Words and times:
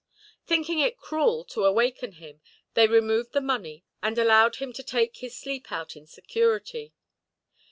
Thinking 0.47 0.79
it 0.79 0.97
cruel 0.97 1.43
to 1.45 1.63
awaken 1.63 2.13
him, 2.13 2.41
they 2.73 2.87
removed 2.87 3.33
the 3.33 3.39
money, 3.39 3.83
and 4.01 4.17
allowed 4.17 4.55
him 4.55 4.73
to 4.73 4.81
take 4.81 5.17
his 5.17 5.37
sleep 5.37 5.71
out 5.71 5.95
in 5.95 6.07
security. 6.07 6.95